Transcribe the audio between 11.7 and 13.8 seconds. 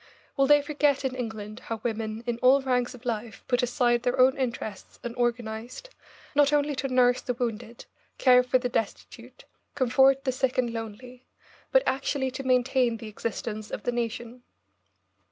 but actually to maintain the existence